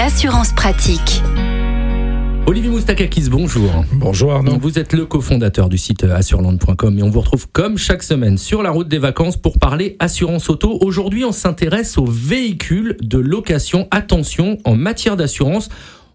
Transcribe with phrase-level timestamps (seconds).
[0.00, 1.22] l'assurance pratique.
[2.46, 3.84] Olivier Moustakakis, bonjour.
[3.92, 4.56] Bonjour Arnaud.
[4.58, 8.62] Vous êtes le cofondateur du site assureland.com et on vous retrouve comme chaque semaine sur
[8.62, 10.78] la route des vacances pour parler assurance auto.
[10.80, 13.88] Aujourd'hui, on s'intéresse aux véhicules de location.
[13.90, 15.68] Attention, en matière d'assurance,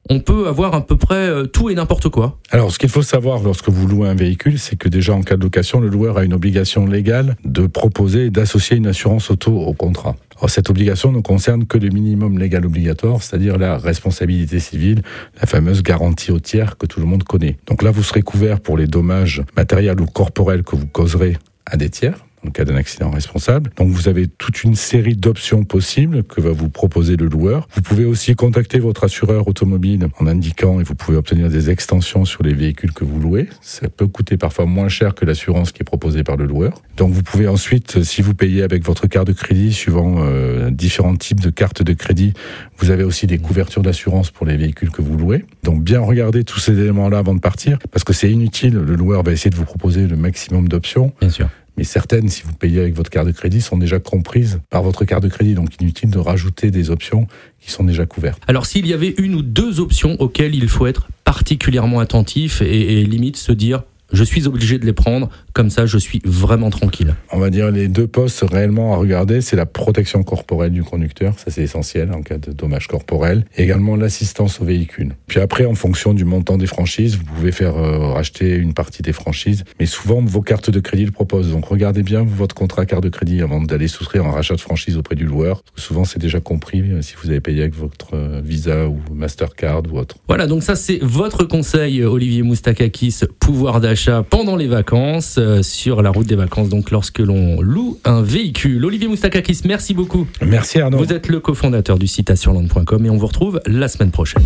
[0.09, 2.39] on peut avoir à peu près euh, tout et n'importe quoi.
[2.49, 5.37] Alors, ce qu'il faut savoir lorsque vous louez un véhicule, c'est que déjà en cas
[5.37, 9.55] de location, le loueur a une obligation légale de proposer et d'associer une assurance auto
[9.55, 10.15] au contrat.
[10.37, 15.01] Alors, cette obligation ne concerne que le minimum légal obligatoire, c'est-à-dire la responsabilité civile,
[15.39, 17.57] la fameuse garantie au tiers que tout le monde connaît.
[17.67, 21.77] Donc là, vous serez couvert pour les dommages matériels ou corporels que vous causerez à
[21.77, 23.71] des tiers cas d'un accident responsable.
[23.77, 27.67] Donc vous avez toute une série d'options possibles que va vous proposer le loueur.
[27.73, 32.25] Vous pouvez aussi contacter votre assureur automobile en indiquant et vous pouvez obtenir des extensions
[32.25, 33.47] sur les véhicules que vous louez.
[33.61, 36.81] Ça peut coûter parfois moins cher que l'assurance qui est proposée par le loueur.
[36.97, 41.15] Donc vous pouvez ensuite, si vous payez avec votre carte de crédit, suivant euh, différents
[41.15, 42.33] types de cartes de crédit,
[42.77, 45.45] vous avez aussi des couvertures d'assurance pour les véhicules que vous louez.
[45.63, 48.73] Donc bien regarder tous ces éléments-là avant de partir, parce que c'est inutile.
[48.75, 51.13] Le loueur va essayer de vous proposer le maximum d'options.
[51.19, 54.59] Bien sûr mais certaines, si vous payez avec votre carte de crédit, sont déjà comprises
[54.69, 55.55] par votre carte de crédit.
[55.55, 57.27] Donc inutile de rajouter des options
[57.59, 58.41] qui sont déjà couvertes.
[58.47, 63.03] Alors s'il y avait une ou deux options auxquelles il faut être particulièrement attentif et,
[63.03, 67.15] limite se dire je suis obligé de les prendre, comme ça je suis vraiment tranquille.
[67.31, 71.37] On va dire les deux postes réellement à regarder, c'est la protection corporelle du conducteur,
[71.37, 75.15] ça c'est essentiel en cas de dommage corporel, et également l'assistance au véhicule.
[75.27, 79.01] Puis après, en fonction du montant des franchises, vous pouvez faire euh, racheter une partie
[79.01, 81.51] des franchises, mais souvent vos cartes de crédit le proposent.
[81.51, 84.97] Donc regardez bien votre contrat carte de crédit avant d'aller souscrire un rachat de franchise
[84.97, 85.63] auprès du loueur.
[85.75, 89.83] souvent c'est déjà compris euh, si vous avez payé avec votre euh, Visa ou Mastercard
[89.91, 90.17] ou autre.
[90.27, 96.01] Voilà, donc ça c'est votre conseil Olivier Moustakakis, pouvoir d'achat pendant les vacances, euh, sur
[96.01, 98.83] la route des vacances, donc lorsque l'on loue un véhicule.
[98.83, 100.27] Olivier Moustakakis, merci beaucoup.
[100.41, 100.97] Merci Arnaud.
[100.97, 104.43] Vous êtes le cofondateur du site assureland.com et on vous retrouve la semaine prochaine.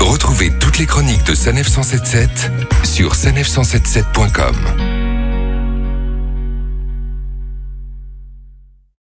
[0.00, 2.50] Retrouvez toutes les chroniques de Sanef 177
[2.84, 4.97] sur sanef177.com.